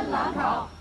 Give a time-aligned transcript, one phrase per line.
[0.00, 0.79] 真难考。